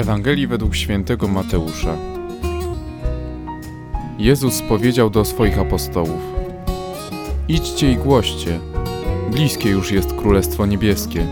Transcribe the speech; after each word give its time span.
Ewangelii 0.00 0.46
według 0.46 0.74
świętego 0.74 1.28
Mateusza. 1.28 1.96
Jezus 4.18 4.62
powiedział 4.62 5.10
do 5.10 5.24
swoich 5.24 5.58
apostołów: 5.58 6.20
Idźcie 7.48 7.92
i 7.92 7.96
głoście, 7.96 8.58
bliskie 9.30 9.70
już 9.70 9.92
jest 9.92 10.12
Królestwo 10.12 10.66
Niebieskie. 10.66 11.26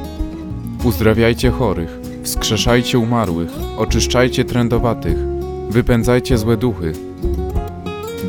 Uzdrawiajcie 0.85 1.51
chorych, 1.51 2.01
wskrzeszajcie 2.23 2.99
umarłych, 2.99 3.51
oczyszczajcie 3.77 4.45
trędowatych, 4.45 5.17
wypędzajcie 5.71 6.39
złe 6.39 6.57
duchy. 6.57 6.93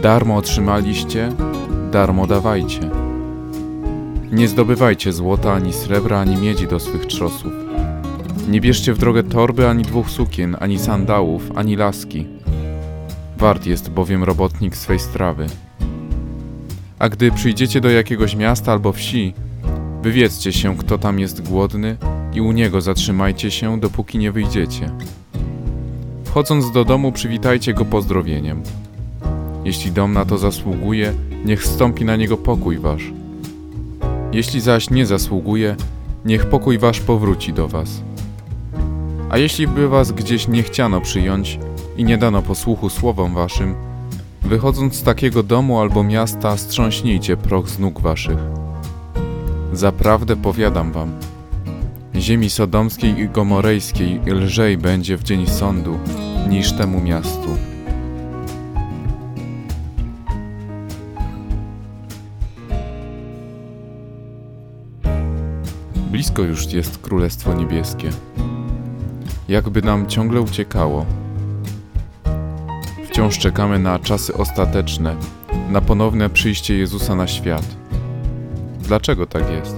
Darmo 0.01 0.35
otrzymaliście, 0.35 1.29
darmo 1.91 2.27
dawajcie. 2.27 2.89
Nie 4.31 4.47
zdobywajcie 4.47 5.13
złota 5.13 5.53
ani 5.53 5.73
srebra, 5.73 6.19
ani 6.19 6.37
miedzi 6.37 6.67
do 6.67 6.79
swych 6.79 7.05
trzosów. 7.05 7.51
Nie 8.49 8.61
bierzcie 8.61 8.93
w 8.93 8.97
drogę 8.97 9.23
torby, 9.23 9.67
ani 9.67 9.83
dwóch 9.83 10.09
sukien, 10.09 10.57
ani 10.59 10.79
sandałów, 10.79 11.51
ani 11.55 11.75
laski. 11.75 12.27
Wart 13.37 13.65
jest 13.65 13.89
bowiem 13.89 14.23
robotnik 14.23 14.75
swej 14.75 14.99
strawy. 14.99 15.45
A 16.99 17.09
gdy 17.09 17.31
przyjdziecie 17.31 17.81
do 17.81 17.89
jakiegoś 17.89 18.35
miasta 18.35 18.71
albo 18.71 18.91
wsi, 18.91 19.33
wywiedzcie 20.01 20.53
się, 20.53 20.77
kto 20.77 20.97
tam 20.97 21.19
jest 21.19 21.49
głodny 21.49 21.97
i 22.33 22.41
u 22.41 22.51
niego 22.51 22.81
zatrzymajcie 22.81 23.51
się, 23.51 23.79
dopóki 23.79 24.17
nie 24.17 24.31
wyjdziecie. 24.31 24.89
Wchodząc 26.23 26.71
do 26.71 26.85
domu, 26.85 27.11
przywitajcie 27.11 27.73
go 27.73 27.85
pozdrowieniem. 27.85 28.61
Jeśli 29.65 29.91
dom 29.91 30.13
na 30.13 30.25
to 30.25 30.37
zasługuje, 30.37 31.13
niech 31.45 31.63
stąpi 31.63 32.05
na 32.05 32.15
niego 32.15 32.37
pokój 32.37 32.77
wasz. 32.77 33.11
Jeśli 34.31 34.61
zaś 34.61 34.89
nie 34.89 35.05
zasługuje, 35.05 35.75
niech 36.25 36.45
pokój 36.45 36.77
wasz 36.77 36.99
powróci 36.99 37.53
do 37.53 37.67
was. 37.67 38.08
A 39.29 39.37
jeśli 39.37 39.67
by 39.67 39.87
was 39.87 40.11
gdzieś 40.11 40.47
nie 40.47 40.63
chciano 40.63 41.01
przyjąć 41.01 41.59
i 41.97 42.03
nie 42.03 42.17
dano 42.17 42.41
posłuchu 42.41 42.89
słowom 42.89 43.33
waszym, 43.33 43.75
wychodząc 44.41 44.95
z 44.95 45.03
takiego 45.03 45.43
domu 45.43 45.79
albo 45.79 46.03
miasta, 46.03 46.57
strząśnijcie 46.57 47.37
proch 47.37 47.69
z 47.69 47.79
nóg 47.79 48.01
waszych. 48.01 48.37
Zaprawdę 49.73 50.35
powiadam 50.35 50.91
wam, 50.91 51.11
ziemi 52.15 52.49
sodomskiej 52.49 53.19
i 53.19 53.29
gomorejskiej 53.29 54.21
lżej 54.25 54.77
będzie 54.77 55.17
w 55.17 55.23
dzień 55.23 55.47
sądu 55.47 55.99
niż 56.49 56.73
temu 56.73 57.01
miastu. 57.01 57.49
Blisko 66.11 66.41
już 66.41 66.73
jest 66.73 66.97
Królestwo 66.97 67.53
Niebieskie. 67.53 68.09
Jakby 69.49 69.81
nam 69.81 70.07
ciągle 70.07 70.41
uciekało. 70.41 71.05
Wciąż 73.05 73.39
czekamy 73.39 73.79
na 73.79 73.99
czasy 73.99 74.33
ostateczne, 74.33 75.15
na 75.69 75.81
ponowne 75.81 76.29
przyjście 76.29 76.77
Jezusa 76.77 77.15
na 77.15 77.27
świat. 77.27 77.65
Dlaczego 78.79 79.25
tak 79.25 79.51
jest? 79.51 79.75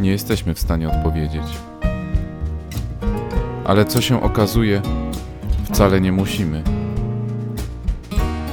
Nie 0.00 0.10
jesteśmy 0.10 0.54
w 0.54 0.60
stanie 0.60 0.88
odpowiedzieć. 0.88 1.46
Ale 3.64 3.84
co 3.84 4.00
się 4.00 4.22
okazuje, 4.22 4.82
wcale 5.64 6.00
nie 6.00 6.12
musimy. 6.12 6.62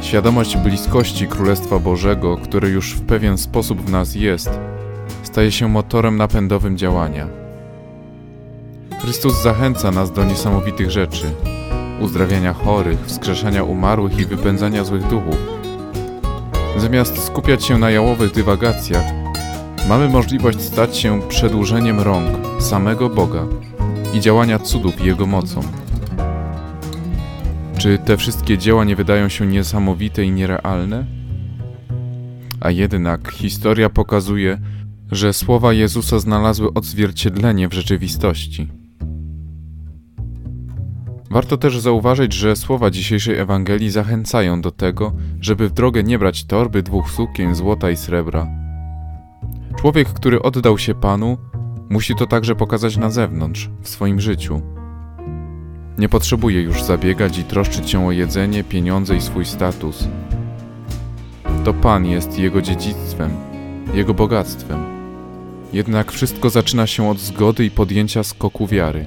Świadomość 0.02 0.58
bliskości 0.58 1.28
Królestwa 1.28 1.80
Bożego, 1.80 2.38
które 2.38 2.70
już 2.70 2.94
w 2.94 3.02
pewien 3.02 3.38
sposób 3.38 3.82
w 3.82 3.90
nas 3.92 4.16
jest, 4.16 4.50
staje 5.24 5.52
się 5.52 5.68
motorem 5.68 6.18
napędowym 6.18 6.78
działania. 6.78 7.45
Chrystus 9.06 9.44
zachęca 9.44 9.92
nas 9.92 10.12
do 10.12 10.26
niesamowitych 10.26 10.92
rzeczy: 10.92 11.26
uzdrawiania 12.00 12.54
chorych, 12.54 13.00
wskrzeszania 13.06 13.64
umarłych 13.64 14.20
i 14.20 14.26
wypędzania 14.26 14.84
złych 14.84 15.08
duchów. 15.08 15.38
Zamiast 16.78 17.24
skupiać 17.24 17.66
się 17.66 17.78
na 17.78 17.90
jałowych 17.90 18.32
dywagacjach, 18.32 19.04
mamy 19.90 20.10
możliwość 20.10 20.62
stać 20.62 20.98
się 20.98 21.22
przedłużeniem 21.30 22.00
rąk 22.00 22.30
samego 22.60 23.10
Boga 23.10 23.46
i 24.14 24.20
działania 24.20 24.60
cudów 24.60 25.02
Jego 25.02 25.26
mocą. 25.26 25.62
Czy 27.78 27.98
te 27.98 28.18
wszystkie 28.18 28.58
dzieła 28.58 28.84
nie 28.84 28.96
wydają 28.96 29.30
się 29.30 29.46
niesamowite 29.46 30.24
i 30.24 30.32
nierealne? 30.32 31.06
A 32.60 32.72
jednak 32.72 33.32
historia 33.32 33.90
pokazuje, 33.90 34.60
że 35.12 35.34
słowa 35.34 35.74
Jezusa 35.74 36.20
znalazły 36.20 36.74
odzwierciedlenie 36.74 37.68
w 37.68 37.74
rzeczywistości. 37.74 38.85
Warto 41.36 41.58
też 41.58 41.80
zauważyć, 41.80 42.34
że 42.34 42.56
słowa 42.56 42.92
dzisiejszej 42.92 43.40
Ewangelii 43.40 43.90
zachęcają 43.90 44.62
do 44.62 44.72
tego, 44.72 45.12
żeby 45.42 45.70
w 45.70 45.74
drogę 45.74 46.04
nie 46.04 46.20
brać 46.20 46.44
torby, 46.46 46.84
dwóch 46.84 47.12
sukien, 47.12 47.56
złota 47.56 47.90
i 47.92 47.98
srebra. 47.98 48.48
Człowiek, 49.78 50.08
który 50.08 50.42
oddał 50.42 50.78
się 50.78 50.96
Panu, 50.96 51.38
musi 51.90 52.16
to 52.16 52.26
także 52.28 52.56
pokazać 52.56 52.98
na 52.98 53.10
zewnątrz, 53.10 53.70
w 53.82 53.90
swoim 53.90 54.20
życiu. 54.20 54.62
Nie 55.98 56.10
potrzebuje 56.10 56.62
już 56.62 56.84
zabiegać 56.84 57.38
i 57.38 57.44
troszczyć 57.44 57.90
się 57.90 58.08
o 58.08 58.12
jedzenie, 58.12 58.64
pieniądze 58.64 59.16
i 59.16 59.22
swój 59.22 59.46
status. 59.46 60.08
To 61.66 61.74
Pan 61.74 62.06
jest 62.06 62.40
jego 62.40 62.62
dziedzictwem, 62.62 63.32
jego 63.94 64.14
bogactwem. 64.14 64.84
Jednak 65.74 66.12
wszystko 66.12 66.50
zaczyna 66.50 66.88
się 66.88 67.10
od 67.10 67.20
zgody 67.20 67.66
i 67.66 67.72
podjęcia 67.72 68.24
skoku 68.24 68.68
wiary. 68.68 69.06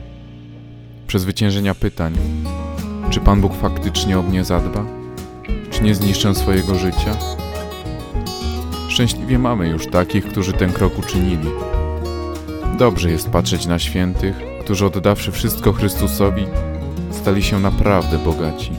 Przezwyciężenia 1.08 1.74
pytań: 1.74 2.16
czy 3.10 3.20
Pan 3.20 3.40
Bóg 3.40 3.54
faktycznie 3.54 4.18
o 4.18 4.22
mnie 4.22 4.44
zadba? 4.44 4.84
Czy 5.70 5.82
nie 5.82 5.94
zniszczę 5.94 6.34
swojego 6.34 6.74
życia? 6.74 7.16
Szczęśliwie 8.88 9.38
mamy 9.38 9.68
już 9.68 9.86
takich, 9.86 10.24
którzy 10.24 10.52
ten 10.52 10.72
krok 10.72 10.98
uczynili. 10.98 11.48
Dobrze 12.78 13.10
jest 13.10 13.30
patrzeć 13.30 13.66
na 13.66 13.78
świętych, 13.78 14.36
którzy 14.60 14.86
oddawszy 14.86 15.32
wszystko 15.32 15.72
Chrystusowi, 15.72 16.46
stali 17.10 17.42
się 17.42 17.60
naprawdę 17.60 18.18
bogaci. 18.18 18.72